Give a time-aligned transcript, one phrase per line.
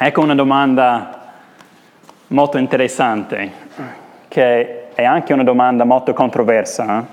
[0.00, 1.32] Ecco una domanda
[2.28, 3.50] molto interessante,
[4.28, 7.00] che è anche una domanda molto controversa.
[7.00, 7.04] Eh?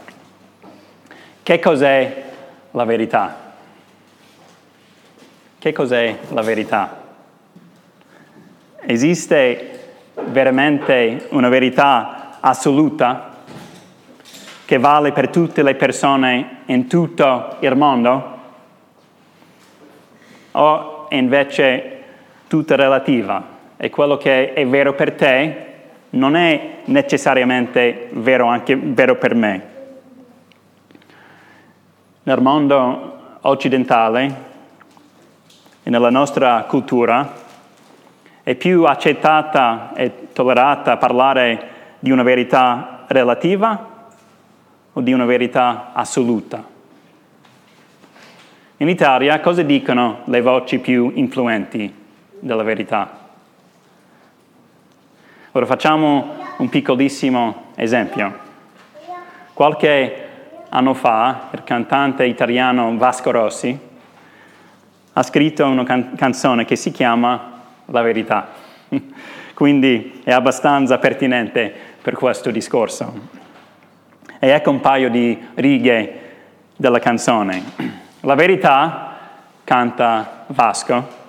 [1.41, 2.23] Che cos'è
[2.69, 3.53] la verità?
[5.57, 7.01] Che cos'è la verità?
[8.82, 9.95] Esiste
[10.25, 13.31] veramente una verità assoluta
[14.63, 18.39] che vale per tutte le persone in tutto il mondo?
[20.52, 21.95] O invece
[22.48, 23.43] tutta relativa
[23.78, 25.65] e quello che è vero per te
[26.11, 29.74] non è necessariamente vero anche vero per me.
[32.23, 34.44] Nel mondo occidentale
[35.83, 37.44] e nella nostra cultura
[38.42, 41.69] è più accettata e tollerata parlare
[42.00, 43.94] di una verità relativa
[44.94, 46.64] o di una verità assoluta.
[48.77, 52.05] In Italia cosa dicono le voci più influenti?
[52.45, 53.09] Della verità.
[55.53, 58.37] Ora facciamo un piccolissimo esempio.
[59.52, 60.29] Qualche
[60.69, 63.79] anno fa il cantante italiano Vasco Rossi
[65.13, 68.49] ha scritto una can- canzone che si chiama La verità,
[69.55, 73.11] quindi è abbastanza pertinente per questo discorso.
[74.37, 76.21] E ecco un paio di righe
[76.75, 77.63] della canzone.
[78.19, 79.17] La verità,
[79.63, 81.23] canta Vasco,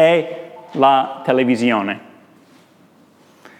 [0.00, 2.08] è la televisione.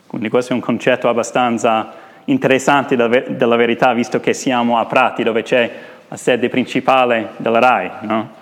[0.07, 1.93] Quindi questo è un concetto abbastanza
[2.25, 5.71] interessante della verità, visto che siamo a Prati, dove c'è
[6.09, 7.91] la sede principale della RAI.
[8.01, 8.39] No?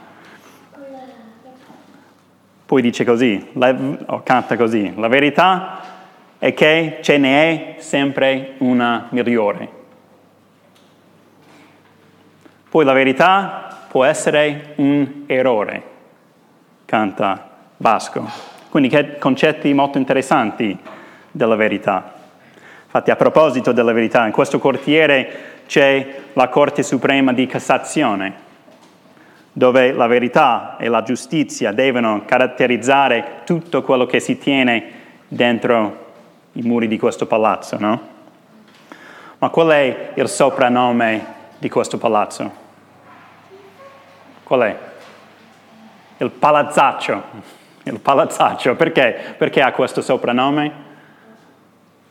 [2.65, 3.75] Poi dice così, la,
[4.07, 5.81] o canta così, la verità
[6.39, 9.77] è che ce ne è sempre una migliore.
[12.69, 15.83] Poi la verità può essere un errore,
[16.85, 17.48] canta
[17.79, 18.29] Vasco.
[18.69, 20.77] Quindi concetti molto interessanti
[21.31, 22.13] della verità.
[22.85, 28.47] Infatti a proposito della verità, in questo quartiere c'è la Corte Suprema di Cassazione,
[29.53, 34.93] dove la verità e la giustizia devono caratterizzare tutto quello che si tiene
[35.29, 36.07] dentro
[36.53, 38.01] i muri di questo palazzo, no?
[39.39, 42.51] Ma qual è il soprannome di questo palazzo?
[44.43, 44.79] Qual è?
[46.17, 47.23] Il palazzaccio
[47.89, 48.77] il palazzaccio.
[48.77, 49.35] Perché?
[49.37, 50.87] Perché ha questo soprannome?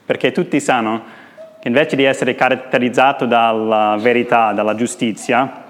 [0.06, 1.16] Perché tutti sanno
[1.60, 5.64] che invece di essere caratterizzato dalla verità, dalla giustizia,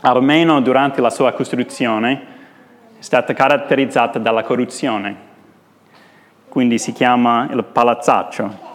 [0.00, 2.12] almeno durante la sua costruzione,
[2.98, 5.32] è stata caratterizzata dalla corruzione.
[6.48, 8.72] Quindi si chiama il palazzaccio.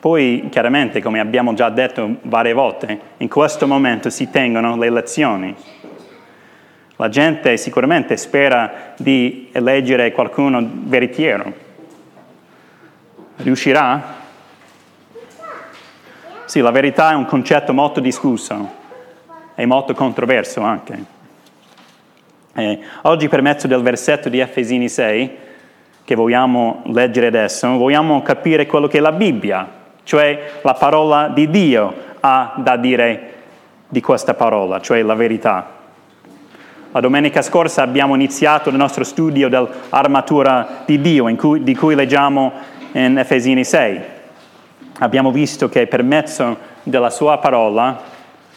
[0.00, 5.54] Poi, chiaramente, come abbiamo già detto varie volte, in questo momento si tengono le elezioni
[7.00, 11.50] la gente sicuramente spera di eleggere qualcuno veritiero.
[13.36, 14.18] Riuscirà?
[16.44, 18.74] Sì, la verità è un concetto molto discusso
[19.54, 21.04] e molto controverso anche.
[22.52, 25.36] E oggi per mezzo del versetto di Efesini 6,
[26.04, 29.66] che vogliamo leggere adesso, vogliamo capire quello che la Bibbia,
[30.02, 33.32] cioè la parola di Dio, ha da dire
[33.88, 35.78] di questa parola, cioè la verità.
[36.92, 42.50] La domenica scorsa abbiamo iniziato il nostro studio dell'armatura di Dio, cui, di cui leggiamo
[42.90, 44.00] in Efesini 6.
[44.98, 48.00] Abbiamo visto che per mezzo della sua parola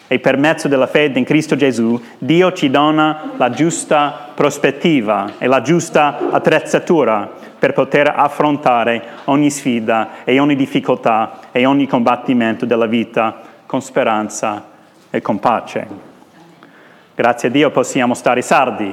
[0.07, 5.45] e per mezzo della fede in Cristo Gesù, Dio ci dona la giusta prospettiva e
[5.45, 7.29] la giusta attrezzatura
[7.59, 14.65] per poter affrontare ogni sfida e ogni difficoltà e ogni combattimento della vita con speranza
[15.11, 16.12] e con pace.
[17.16, 18.91] Grazie a Dio possiamo stare sardi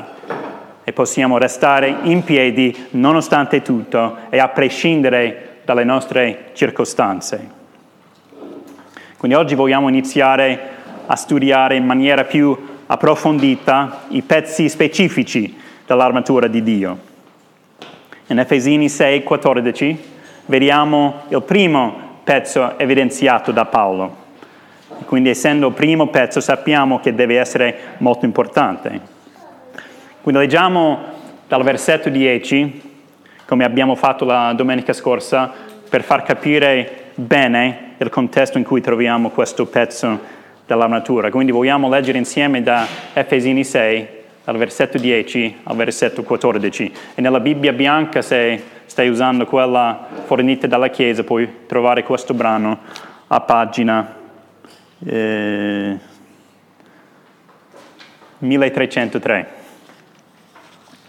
[0.84, 7.48] e possiamo restare in piedi nonostante tutto e a prescindere dalle nostre circostanze.
[9.16, 10.58] Quindi oggi vogliamo iniziare
[11.06, 16.98] a studiare in maniera più approfondita i pezzi specifici dell'armatura di Dio.
[18.26, 19.98] In Efesini 6, 14
[20.44, 24.19] vediamo il primo pezzo evidenziato da Paolo.
[25.04, 29.00] Quindi essendo il primo pezzo sappiamo che deve essere molto importante.
[30.22, 30.98] Quindi leggiamo
[31.48, 32.82] dal versetto 10,
[33.46, 35.52] come abbiamo fatto la domenica scorsa,
[35.88, 40.18] per far capire bene il contesto in cui troviamo questo pezzo
[40.66, 41.30] dell'armatura.
[41.30, 44.08] Quindi vogliamo leggere insieme da Efesini 6,
[44.44, 46.92] dal versetto 10 al versetto 14.
[47.14, 52.78] E nella Bibbia bianca, se stai usando quella fornita dalla Chiesa, puoi trovare questo brano
[53.26, 54.18] a pagina
[58.38, 59.48] 1303.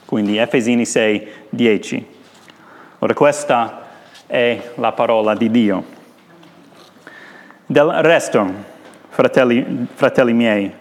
[0.05, 2.07] quindi Efesini 6, 10.
[2.99, 3.81] Ora questa
[4.27, 5.83] è la parola di Dio.
[7.65, 8.53] Del resto,
[9.09, 10.71] fratelli, fratelli miei,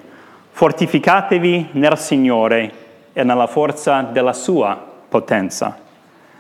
[0.50, 2.72] fortificatevi nel Signore
[3.12, 4.76] e nella forza della sua
[5.08, 5.78] potenza.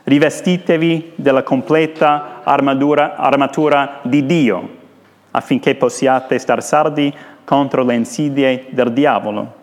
[0.04, 4.78] Rivestitevi della completa armatura, armatura di Dio
[5.32, 9.58] affinché possiate star sardi contro le insidie del diavolo.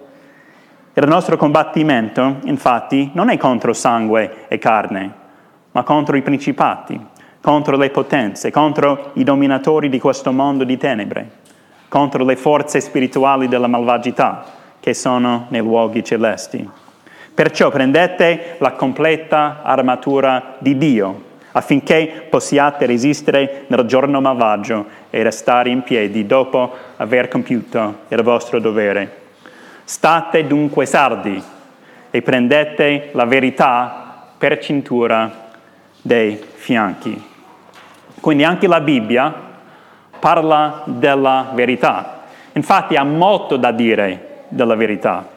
[0.94, 5.12] Il nostro combattimento, infatti, non è contro sangue e carne,
[5.72, 7.00] ma contro i principati,
[7.40, 11.30] contro le potenze, contro i dominatori di questo mondo di tenebre,
[11.88, 14.44] contro le forze spirituali della malvagità
[14.80, 16.68] che sono nei luoghi celesti.
[17.34, 21.27] Perciò prendete la completa armatura di Dio
[21.58, 28.60] affinché possiate resistere nel giorno malvagio e restare in piedi dopo aver compiuto il vostro
[28.60, 29.26] dovere.
[29.84, 31.42] State dunque sardi
[32.12, 35.50] e prendete la verità per cintura
[36.00, 37.26] dei fianchi.
[38.20, 39.34] Quindi anche la Bibbia
[40.20, 42.26] parla della verità.
[42.54, 45.28] Infatti ha molto da dire della verità.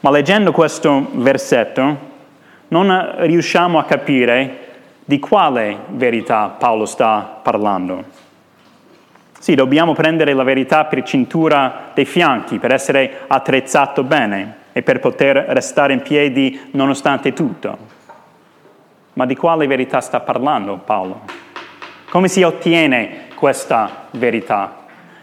[0.00, 2.12] Ma leggendo questo versetto
[2.74, 4.58] non riusciamo a capire
[5.04, 8.02] di quale verità Paolo sta parlando.
[9.38, 14.98] Sì, dobbiamo prendere la verità per cintura dei fianchi, per essere attrezzato bene e per
[14.98, 17.78] poter restare in piedi nonostante tutto.
[19.12, 21.20] Ma di quale verità sta parlando Paolo?
[22.10, 24.78] Come si ottiene questa verità?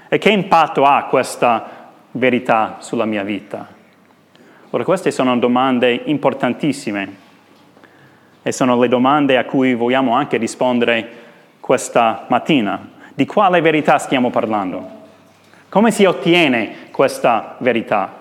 [0.07, 3.67] E che impatto ha questa verità sulla mia vita?
[4.69, 7.20] Ora, queste sono domande importantissime
[8.43, 11.09] e sono le domande a cui vogliamo anche rispondere
[11.59, 12.89] questa mattina.
[13.13, 14.99] Di quale verità stiamo parlando?
[15.69, 18.19] Come si ottiene questa verità?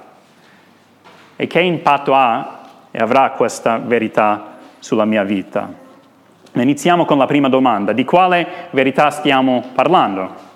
[1.36, 2.58] E che impatto ha
[2.90, 5.72] e avrà questa verità sulla mia vita?
[6.52, 7.92] Iniziamo con la prima domanda.
[7.92, 10.48] Di quale verità stiamo parlando?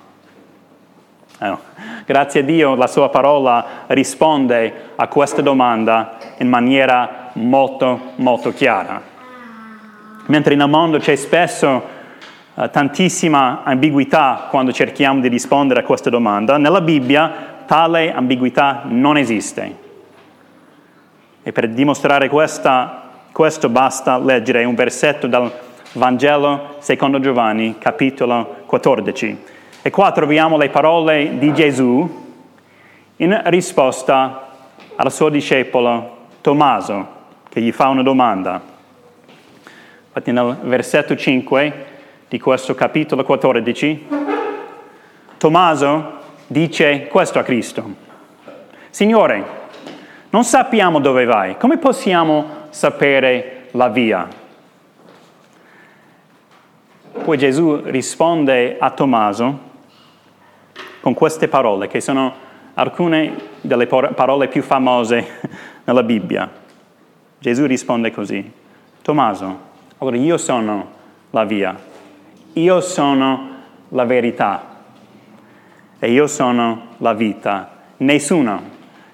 [1.41, 1.57] Eh,
[2.05, 9.14] grazie a Dio la sua parola risponde a questa domanda in maniera molto, molto chiara.
[10.27, 11.83] Mentre nel mondo c'è spesso
[12.55, 19.19] uh, tantissima ambiguità quando cerchiamo di rispondere a questa domanda, nella Bibbia tale ambiguità non
[19.19, 19.83] esiste.
[21.43, 25.53] E per dimostrare questa, questo basta leggere un versetto dal
[25.93, 29.45] Vangelo secondo Giovanni, capitolo 14.
[29.83, 32.23] E qua troviamo le parole di Gesù
[33.17, 34.49] in risposta
[34.97, 37.09] al suo discepolo Tommaso,
[37.51, 38.74] che gli fa una domanda.
[40.17, 41.87] Infatti nel versetto 5
[42.29, 44.07] di questo capitolo 14,
[45.39, 47.95] Tommaso dice questo a Cristo.
[48.91, 49.45] Signore,
[50.31, 54.29] non sappiamo dove vai, come possiamo sapere la via?
[57.25, 59.59] Poi Gesù risponde a Tommaso
[61.01, 62.33] con queste parole, che sono
[62.75, 65.27] alcune delle parole più famose
[65.83, 66.49] nella Bibbia.
[67.41, 68.49] Gesù risponde così,
[69.03, 69.73] Tommaso,
[70.05, 70.91] allora io sono
[71.31, 71.75] la via,
[72.53, 73.49] io sono
[73.89, 74.73] la verità
[75.99, 77.71] e io sono la vita.
[77.99, 78.63] Nessuno,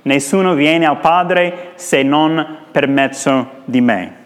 [0.02, 4.16] nessuno viene al Padre se non per mezzo di me.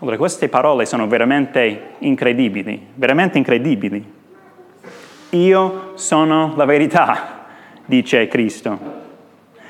[0.00, 4.16] Allora queste parole sono veramente incredibili, veramente incredibili.
[5.30, 7.46] Io sono la verità,
[7.84, 8.78] dice Cristo.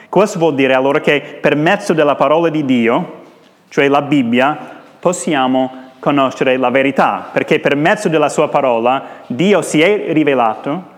[0.09, 3.18] Questo vuol dire allora che per mezzo della parola di Dio,
[3.69, 9.81] cioè la Bibbia, possiamo conoscere la verità, perché per mezzo della sua parola Dio si
[9.81, 10.97] è rivelato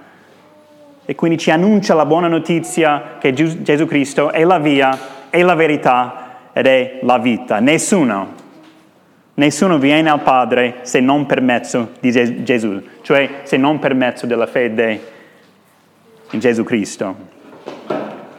[1.04, 4.96] e quindi ci annuncia la buona notizia che Gesù Cristo è la via,
[5.30, 7.58] è la verità ed è la vita.
[7.60, 8.34] Nessuno,
[9.34, 14.26] nessuno viene al Padre se non per mezzo di Gesù, cioè se non per mezzo
[14.26, 15.12] della fede
[16.30, 17.16] in Gesù Cristo.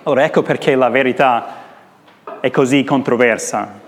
[0.04, 1.60] Ora ecco perché la verità
[2.40, 3.81] è così controversa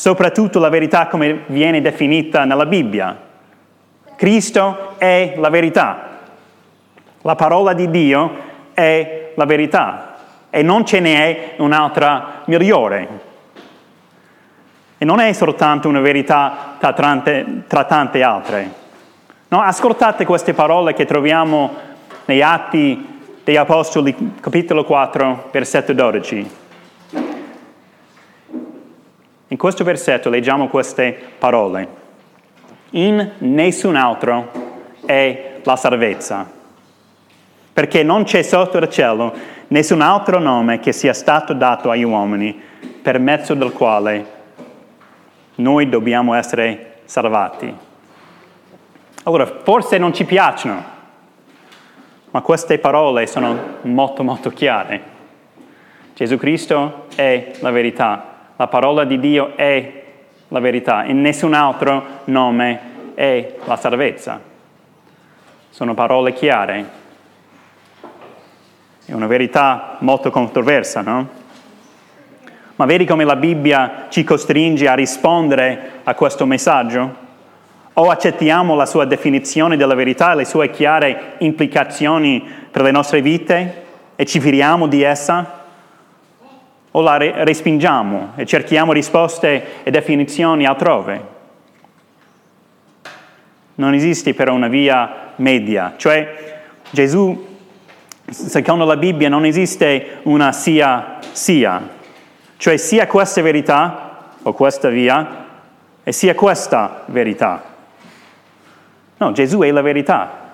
[0.00, 3.14] soprattutto la verità come viene definita nella Bibbia.
[4.16, 6.20] Cristo è la verità.
[7.20, 8.34] La parola di Dio
[8.72, 10.14] è la verità
[10.48, 13.08] e non ce n'è un'altra migliore.
[14.96, 18.72] E non è soltanto una verità tra tante, tra tante altre.
[19.48, 21.74] No, ascoltate queste parole che troviamo
[22.24, 26.59] nei Atti degli Apostoli, capitolo 4, versetto 12.
[29.52, 31.88] In questo versetto leggiamo queste parole.
[32.90, 34.50] In nessun altro
[35.04, 36.48] è la salvezza,
[37.72, 39.34] perché non c'è sotto il cielo
[39.68, 42.62] nessun altro nome che sia stato dato agli uomini
[43.02, 44.24] per mezzo del quale
[45.56, 47.74] noi dobbiamo essere salvati.
[49.24, 50.84] Allora, forse non ci piacciono,
[52.30, 55.02] ma queste parole sono molto molto chiare.
[56.14, 58.29] Gesù Cristo è la verità,
[58.60, 60.02] la parola di Dio è
[60.48, 62.80] la verità e nessun altro nome
[63.14, 64.38] è la salvezza.
[65.70, 66.84] Sono parole chiare.
[69.06, 71.28] È una verità molto controversa, no?
[72.76, 77.14] Ma vedi come la Bibbia ci costringe a rispondere a questo messaggio?
[77.94, 83.22] O accettiamo la sua definizione della verità e le sue chiare implicazioni per le nostre
[83.22, 83.84] vite
[84.16, 85.59] e ci firiamo di essa?
[86.92, 91.38] O la respingiamo e cerchiamo risposte e definizioni altrove?
[93.76, 97.46] Non esiste però una via media, cioè Gesù,
[98.28, 101.88] secondo la Bibbia, non esiste una sia sia,
[102.56, 105.46] cioè sia questa verità o questa via
[106.02, 107.62] e sia questa verità.
[109.18, 110.50] No, Gesù è la verità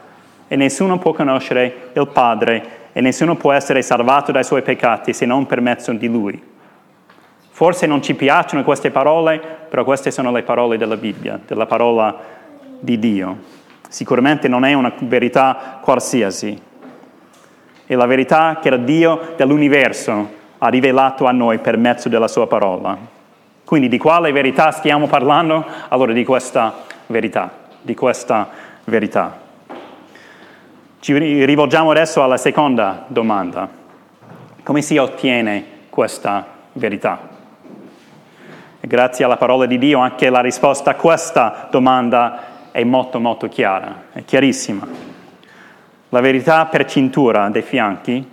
[0.48, 5.26] e nessuno può conoscere il Padre e nessuno può essere salvato dai suoi peccati se
[5.26, 6.42] non per mezzo di Lui.
[7.50, 9.38] Forse non ci piacciono queste parole,
[9.68, 12.16] però queste sono le parole della Bibbia, della parola
[12.80, 13.36] di Dio.
[13.90, 16.58] Sicuramente non è una verità qualsiasi,
[17.84, 22.46] è la verità che il Dio dell'universo ha rivelato a noi per mezzo della sua
[22.46, 22.96] parola.
[23.62, 25.66] Quindi di quale verità stiamo parlando?
[25.88, 28.48] Allora di questa verità di questa
[28.84, 29.45] verità.
[31.06, 33.68] Ci rivolgiamo adesso alla seconda domanda.
[34.64, 37.28] Come si ottiene questa verità?
[38.80, 44.06] Grazie alla parola di Dio anche la risposta a questa domanda è molto molto chiara,
[44.10, 44.84] è chiarissima.
[46.08, 48.28] La verità per cintura dei fianchi,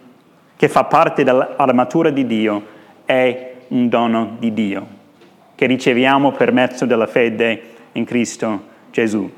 [0.55, 2.65] che fa parte dell'armatura di Dio,
[3.05, 4.87] è un dono di Dio,
[5.53, 7.61] che riceviamo per mezzo della fede
[7.91, 9.31] in Cristo Gesù.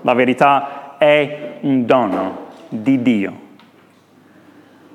[0.00, 2.43] La verità è un dono
[2.74, 3.42] di Dio.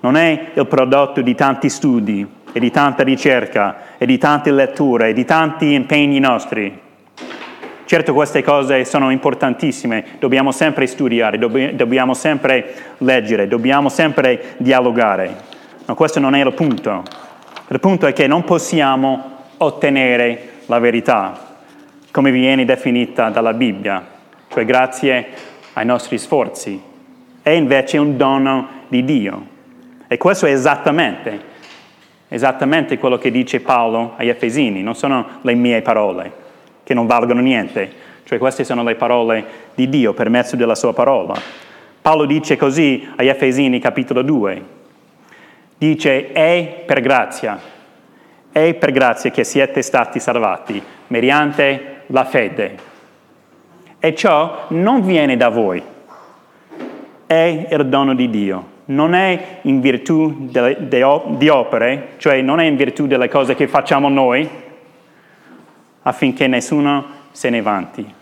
[0.02, 5.10] Non è il prodotto di tanti studi e di tanta ricerca e di tante letture
[5.10, 6.88] e di tanti impegni nostri.
[7.86, 15.36] Certo queste cose sono importantissime, dobbiamo sempre studiare, dobbiamo sempre leggere, dobbiamo sempre dialogare,
[15.86, 17.04] ma questo non è il punto.
[17.68, 21.48] Il punto è che non possiamo ottenere la verità
[22.12, 24.18] come viene definita dalla Bibbia
[24.52, 25.28] cioè grazie
[25.74, 26.82] ai nostri sforzi,
[27.42, 29.58] è invece un dono di Dio.
[30.08, 31.40] E questo è esattamente,
[32.28, 36.32] esattamente quello che dice Paolo agli Efesini, non sono le mie parole,
[36.84, 37.92] che non valgono niente,
[38.24, 41.34] cioè queste sono le parole di Dio per mezzo della sua parola.
[42.02, 44.64] Paolo dice così agli Efesini capitolo 2,
[45.78, 47.60] dice è per grazia,
[48.52, 52.78] è per grazia che siete stati salvati mediante la fede.
[54.00, 55.84] E ciò non viene da voi,
[57.30, 58.78] è il dono di Dio.
[58.86, 63.54] Non è in virtù de, de, di opere, cioè non è in virtù delle cose
[63.54, 64.50] che facciamo noi,
[66.02, 68.14] affinché nessuno se ne vanti.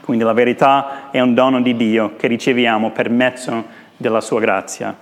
[0.00, 3.64] Quindi la verità è un dono di Dio che riceviamo per mezzo
[3.96, 4.92] della sua grazia.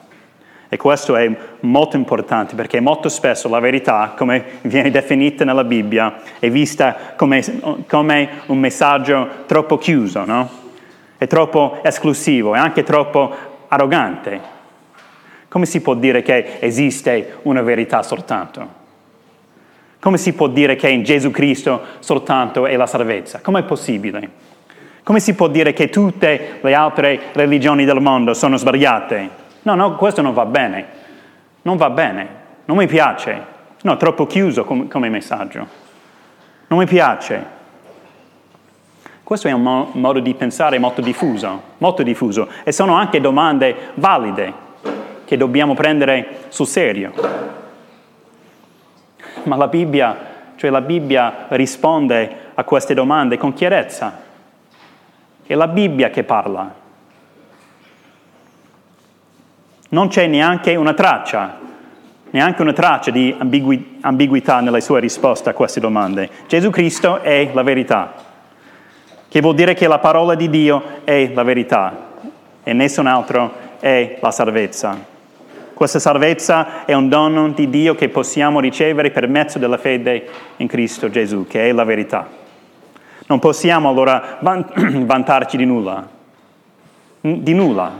[0.68, 6.20] E questo è molto importante perché molto spesso la verità, come viene definita nella Bibbia,
[6.38, 7.42] è vista come,
[7.88, 10.60] come un messaggio troppo chiuso, no?
[11.22, 13.32] È troppo esclusivo, è anche troppo
[13.68, 14.40] arrogante.
[15.46, 18.66] Come si può dire che esiste una verità soltanto?
[20.00, 23.38] Come si può dire che in Gesù Cristo soltanto è la salvezza?
[23.40, 24.28] Com'è possibile?
[25.04, 29.30] Come si può dire che tutte le altre religioni del mondo sono sbagliate?
[29.62, 30.86] No, no, questo non va bene.
[31.62, 32.28] Non va bene.
[32.64, 33.40] Non mi piace.
[33.82, 35.68] No, troppo chiuso com- come messaggio.
[36.66, 37.60] Non mi piace.
[39.32, 42.50] Questo è un mo- modo di pensare molto diffuso, molto diffuso.
[42.64, 44.52] E sono anche domande valide
[45.24, 47.14] che dobbiamo prendere sul serio.
[49.44, 50.18] Ma la Bibbia,
[50.56, 54.20] cioè la Bibbia risponde a queste domande con chiarezza.
[55.46, 56.74] È la Bibbia che parla,
[59.88, 61.58] non c'è neanche una traccia,
[62.32, 66.28] neanche una traccia di ambigui- ambiguità nelle sue risposte a queste domande.
[66.48, 68.28] Gesù Cristo è la verità,
[69.32, 72.10] che vuol dire che la parola di Dio è la verità
[72.62, 74.94] e nessun altro è la salvezza.
[75.72, 80.66] Questa salvezza è un dono di Dio che possiamo ricevere per mezzo della fede in
[80.66, 82.28] Cristo Gesù, che è la verità.
[83.28, 86.06] Non possiamo allora vantarci di nulla,
[87.22, 87.90] di nulla,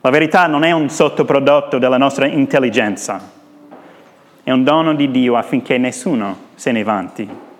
[0.00, 3.20] La verità non è un sottoprodotto della nostra intelligenza,
[4.42, 7.51] è un dono di Dio affinché nessuno se ne vanti.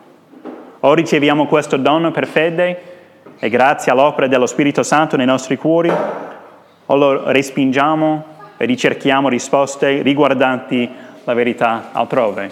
[0.85, 2.83] O riceviamo questo dono per fede
[3.39, 5.89] e grazie all'opera dello Spirito Santo nei nostri cuori,
[6.87, 8.25] o lo respingiamo
[8.57, 10.91] e ricerchiamo risposte riguardanti
[11.23, 12.51] la verità altrove.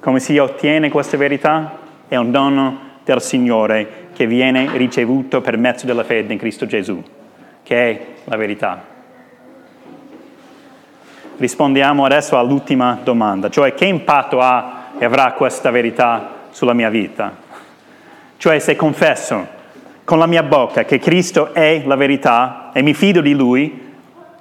[0.00, 1.78] Come si ottiene questa verità?
[2.08, 7.00] È un dono del Signore che viene ricevuto per mezzo della fede in Cristo Gesù,
[7.62, 8.82] che è la verità.
[11.36, 17.34] Rispondiamo adesso all'ultima domanda, cioè che impatto ha e avrà questa verità sulla mia vita?
[18.36, 19.44] Cioè se confesso
[20.04, 23.94] con la mia bocca che Cristo è la verità e mi fido di Lui,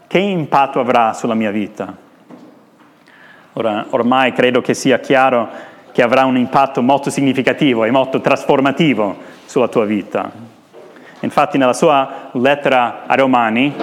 [0.06, 1.92] che impatto avrà sulla mia vita?
[3.54, 5.50] Ora, ormai credo che sia chiaro
[5.92, 10.32] che avrà un impatto molto significativo e molto trasformativo sulla tua vita.
[11.22, 13.76] Infatti nella sua lettera ai Romani,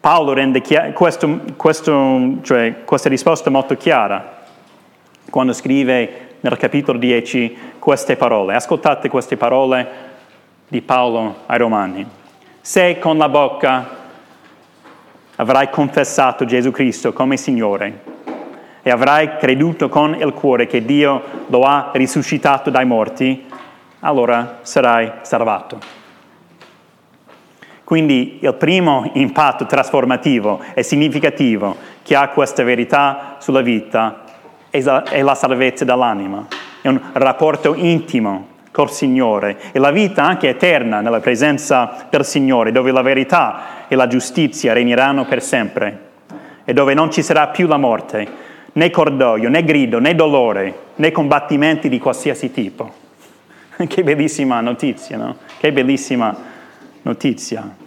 [0.00, 4.34] Paolo rende chia- questo, questo, cioè, questa risposta molto chiara
[5.30, 8.54] quando scrive nel capitolo 10 queste parole.
[8.54, 9.86] Ascoltate queste parole
[10.68, 12.06] di Paolo ai Romani.
[12.60, 13.88] Se con la bocca
[15.36, 18.14] avrai confessato Gesù Cristo come Signore
[18.82, 23.44] e avrai creduto con il cuore che Dio lo ha risuscitato dai morti,
[24.00, 25.78] allora sarai salvato.
[27.82, 34.24] Quindi il primo impatto trasformativo e significativo che ha questa verità sulla vita
[34.78, 36.46] è la salvezza dell'anima,
[36.80, 42.72] è un rapporto intimo col Signore e la vita anche eterna nella presenza del Signore,
[42.72, 46.04] dove la verità e la giustizia regneranno per sempre
[46.64, 48.28] e dove non ci sarà più la morte,
[48.72, 52.92] né cordoglio, né grido, né dolore, né combattimenti di qualsiasi tipo.
[53.86, 55.36] che bellissima notizia, no?
[55.58, 56.36] Che bellissima
[57.02, 57.84] notizia.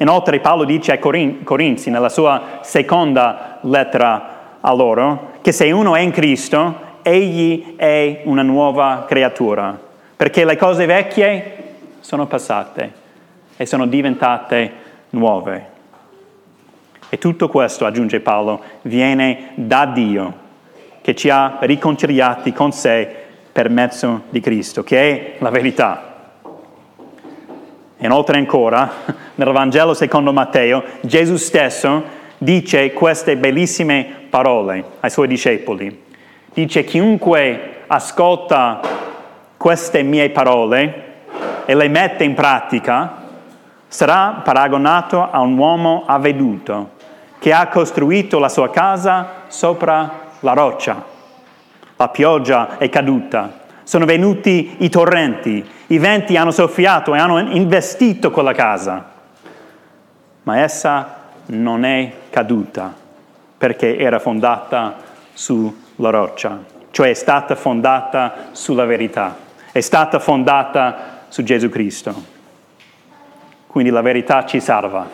[0.00, 6.00] Inoltre Paolo dice ai Corinzi nella sua seconda lettera a loro che se uno è
[6.00, 9.78] in Cristo, egli è una nuova creatura,
[10.16, 11.56] perché le cose vecchie
[12.00, 12.92] sono passate
[13.56, 14.72] e sono diventate
[15.10, 15.76] nuove.
[17.08, 20.46] E tutto questo, aggiunge Paolo, viene da Dio,
[21.00, 23.08] che ci ha riconciliati con sé
[23.50, 26.08] per mezzo di Cristo, che è la verità.
[27.98, 28.90] Inoltre ancora,
[29.34, 36.04] nel Vangelo secondo Matteo, Gesù stesso dice queste bellissime parole ai suoi discepoli
[36.52, 38.80] dice chiunque ascolta
[39.56, 41.06] queste mie parole
[41.66, 43.26] e le mette in pratica
[43.88, 46.96] sarà paragonato a un uomo avveduto
[47.38, 51.04] che ha costruito la sua casa sopra la roccia.
[51.96, 58.30] La pioggia è caduta, sono venuti i torrenti, i venti hanno soffiato e hanno investito
[58.30, 59.04] quella casa,
[60.44, 62.94] ma essa non è caduta
[63.58, 64.94] perché era fondata
[65.32, 69.36] su la roccia, cioè è stata fondata sulla verità,
[69.72, 72.36] è stata fondata su Gesù Cristo.
[73.66, 75.04] Quindi la verità ci salva,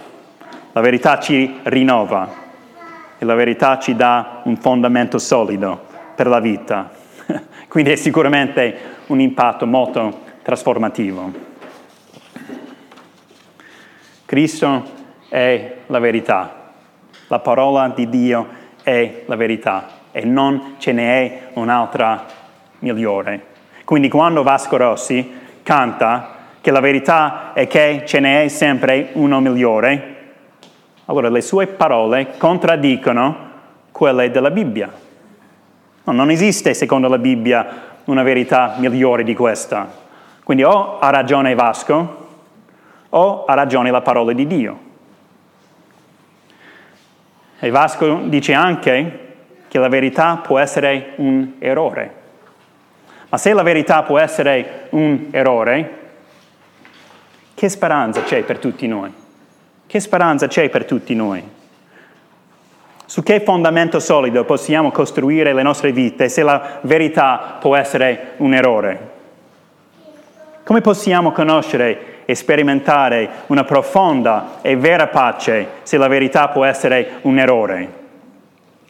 [0.72, 2.28] la verità ci rinnova
[3.16, 5.82] e la verità ci dà un fondamento solido
[6.14, 6.90] per la vita.
[7.68, 11.32] Quindi è sicuramente un impatto molto trasformativo.
[14.26, 14.84] Cristo
[15.30, 16.63] è la verità,
[17.28, 18.46] la parola di Dio
[18.82, 22.24] è la verità e non ce n'è un'altra
[22.80, 23.46] migliore.
[23.84, 30.12] Quindi quando Vasco Rossi canta che la verità è che ce n'è sempre uno migliore,
[31.06, 33.50] allora le sue parole contraddicono
[33.90, 34.90] quelle della Bibbia.
[36.04, 37.66] No, non esiste, secondo la Bibbia,
[38.04, 40.02] una verità migliore di questa.
[40.42, 42.26] Quindi o ha ragione Vasco
[43.08, 44.78] o ha ragione la parola di Dio.
[47.64, 49.20] E Vasco dice anche
[49.68, 52.12] che la verità può essere un errore.
[53.30, 55.98] Ma se la verità può essere un errore,
[57.54, 59.10] che speranza c'è per tutti noi?
[59.86, 61.42] Che speranza c'è per tutti noi?
[63.06, 68.52] Su che fondamento solido possiamo costruire le nostre vite se la verità può essere un
[68.52, 69.10] errore?
[70.64, 77.18] Come possiamo conoscere e sperimentare una profonda e vera pace se la verità può essere
[77.22, 78.02] un errore?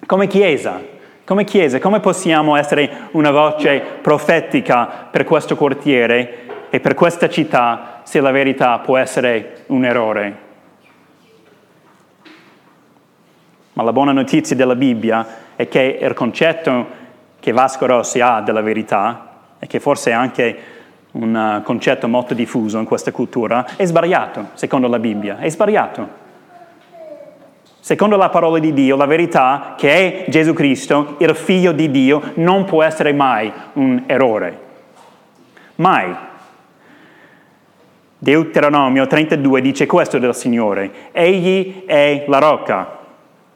[0.06, 0.80] Come Chiesa,
[1.24, 8.00] come Chiesa, come possiamo essere una voce profetica per questo quartiere e per questa città
[8.04, 10.36] se la verità può essere un errore?
[13.72, 17.02] Ma la buona notizia della Bibbia è che il concetto
[17.40, 20.56] che Vasco Rossi ha della verità e che forse anche
[21.14, 26.22] un uh, concetto molto diffuso in questa cultura, è sbagliato, secondo la Bibbia, è sbagliato.
[27.80, 32.32] Secondo la parola di Dio, la verità che è Gesù Cristo, il figlio di Dio,
[32.36, 34.58] non può essere mai un errore.
[35.76, 36.16] Mai.
[38.18, 41.10] Deuteronomio 32 dice questo del Signore.
[41.12, 42.98] Egli è la rocca.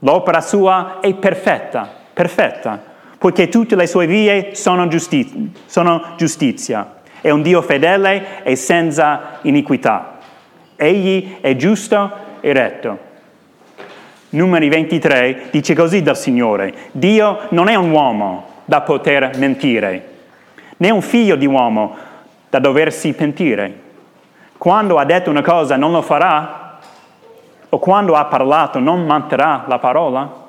[0.00, 2.80] L'opera sua è perfetta, perfetta,
[3.16, 6.97] poiché tutte le sue vie sono, giusti- sono giustizia.
[7.20, 10.18] È un Dio fedele e senza iniquità.
[10.76, 13.06] Egli è giusto e retto.
[14.30, 20.08] Numeri 23 dice così dal Signore, Dio non è un uomo da poter mentire,
[20.76, 21.96] né un figlio di uomo
[22.50, 23.86] da doversi pentire.
[24.58, 26.78] Quando ha detto una cosa non lo farà?
[27.70, 30.46] O quando ha parlato non manterrà la parola?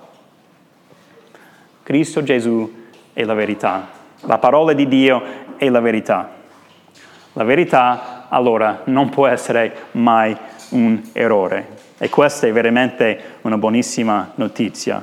[1.83, 3.87] Cristo Gesù è la verità.
[4.21, 5.23] La parola di Dio
[5.55, 6.37] è la verità.
[7.33, 10.35] La verità allora non può essere mai
[10.69, 11.77] un errore.
[11.97, 15.01] E questa è veramente una buonissima notizia.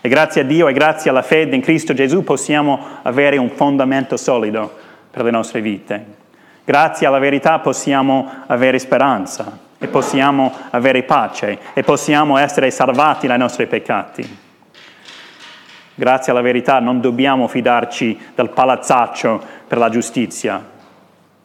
[0.00, 4.16] E grazie a Dio e grazie alla fede in Cristo Gesù possiamo avere un fondamento
[4.16, 4.72] solido
[5.10, 6.04] per le nostre vite.
[6.64, 13.38] Grazie alla verità possiamo avere speranza e possiamo avere pace e possiamo essere salvati dai
[13.38, 14.38] nostri peccati.
[15.94, 20.74] Grazie alla verità non dobbiamo fidarci del palazzaccio per la giustizia.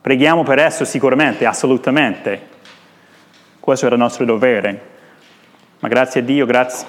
[0.02, 2.48] Preghiamo per esso sicuramente, assolutamente,
[3.60, 4.90] questo era il nostro dovere.
[5.78, 6.88] Ma grazie a Dio, grazie,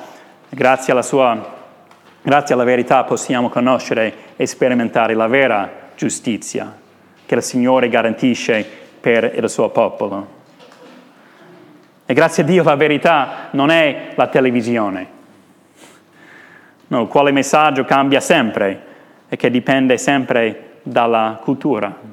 [0.48, 1.56] grazie, alla sua,
[2.22, 6.74] grazie alla verità possiamo conoscere e sperimentare la vera giustizia
[7.26, 8.66] che il Signore garantisce
[8.98, 10.40] per il suo popolo.
[12.06, 15.06] E grazie a Dio la verità non è la televisione,
[16.86, 18.86] no, quale messaggio cambia sempre
[19.28, 22.11] e che dipende sempre dalla cultura.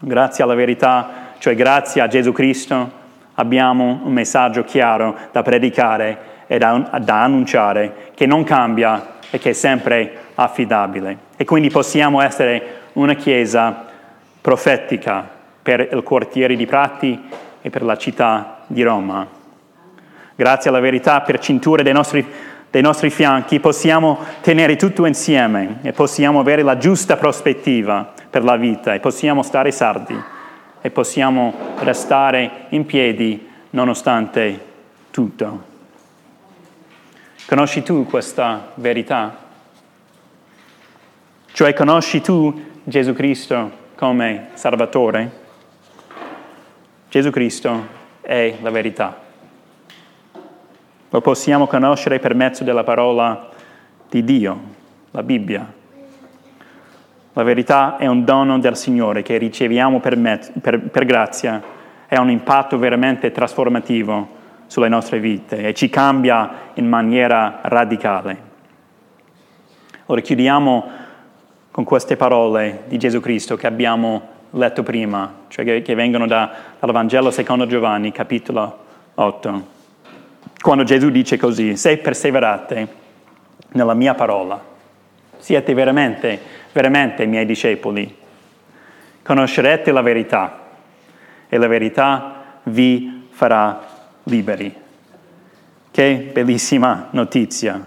[0.00, 2.88] Grazie alla verità, cioè grazie a Gesù Cristo,
[3.34, 9.50] abbiamo un messaggio chiaro da predicare e da, da annunciare che non cambia e che
[9.50, 11.18] è sempre affidabile.
[11.36, 13.86] E quindi possiamo essere una chiesa
[14.40, 15.28] profetica
[15.60, 17.20] per il quartiere di Prati
[17.60, 19.26] e per la città di Roma.
[20.36, 22.24] Grazie alla verità per cinture dei nostri,
[22.70, 28.56] dei nostri fianchi possiamo tenere tutto insieme e possiamo avere la giusta prospettiva per la
[28.56, 30.20] vita e possiamo stare sardi
[30.80, 34.66] e possiamo restare in piedi nonostante
[35.10, 35.64] tutto.
[37.46, 39.46] Conosci tu questa verità?
[41.50, 45.46] Cioè conosci tu Gesù Cristo come Salvatore?
[47.08, 47.86] Gesù Cristo
[48.20, 49.18] è la verità.
[51.10, 53.48] Lo possiamo conoscere per mezzo della parola
[54.10, 54.60] di Dio,
[55.10, 55.77] la Bibbia.
[57.38, 61.62] La verità è un dono del Signore che riceviamo per, me, per, per grazia
[62.08, 64.28] e ha un impatto veramente trasformativo
[64.66, 68.36] sulle nostre vite e ci cambia in maniera radicale.
[70.06, 70.90] Ora chiudiamo
[71.70, 74.20] con queste parole di Gesù Cristo che abbiamo
[74.50, 78.78] letto prima, cioè che, che vengono da, dal Vangelo secondo Giovanni, capitolo
[79.14, 79.66] 8,
[80.60, 82.88] quando Gesù dice così, se perseverate
[83.74, 84.60] nella mia parola,
[85.38, 88.16] siete veramente veramente miei discepoli.
[89.22, 90.66] Conoscerete la verità
[91.48, 93.84] e la verità vi farà
[94.24, 94.74] liberi.
[95.90, 97.84] Che bellissima notizia,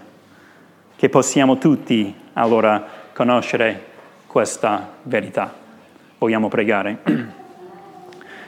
[0.94, 3.86] che possiamo tutti allora conoscere
[4.26, 5.52] questa verità.
[6.18, 6.98] Vogliamo pregare.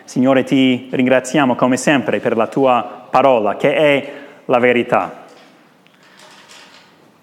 [0.05, 4.13] Signore, ti ringraziamo come sempre per la tua parola, che è
[4.45, 5.24] la verità.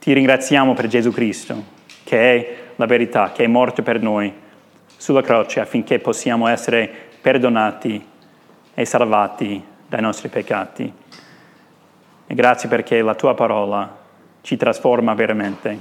[0.02, 1.64] Ti ringraziamo per Gesù Cristo,
[2.04, 4.34] che è la verità, che è morto per noi
[4.98, 8.04] sulla croce affinché possiamo essere perdonati
[8.74, 10.92] e salvati dai nostri peccati.
[12.26, 13.96] E grazie perché la tua parola
[14.42, 15.80] ci trasforma veramente.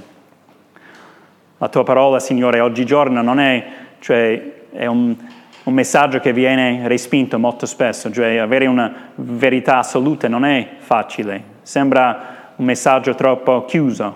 [1.57, 3.65] La tua parola, Signore, oggigiorno non è,
[3.97, 5.15] cioè, è un,
[5.63, 11.43] un messaggio che viene respinto molto spesso, cioè avere una verità assoluta non è facile,
[11.63, 14.15] sembra un messaggio troppo chiuso,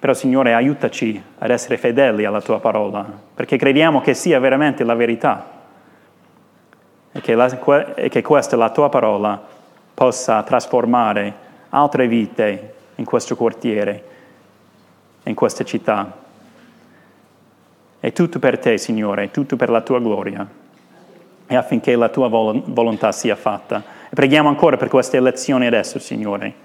[0.00, 4.94] però Signore aiutaci ad essere fedeli alla tua parola, perché crediamo che sia veramente la
[4.94, 5.52] verità
[7.12, 9.40] e che, la, e che questa, la tua parola,
[9.94, 11.34] possa trasformare
[11.70, 14.04] altre vite in questo quartiere,
[15.22, 16.12] in questa città.
[18.00, 20.44] È tutto per te, Signore, tutto per la tua gloria
[21.46, 23.82] e affinché la tua volontà sia fatta.
[24.10, 26.64] E preghiamo ancora per queste elezioni adesso, Signore,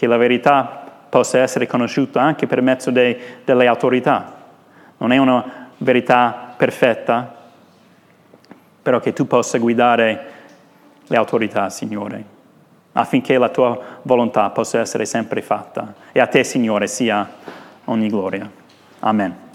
[0.00, 4.32] che la verità possa essere conosciuto anche per mezzo de, delle autorità.
[4.96, 7.36] Non è una, verità perfetta,
[8.80, 10.30] però che tu possa guidare
[11.06, 12.24] le autorità, Signore,
[12.92, 15.92] affinché la tua volontà possa essere sempre fatta.
[16.12, 17.28] E a te, Signore, sia
[17.84, 18.50] ogni gloria.
[19.00, 19.49] Amen.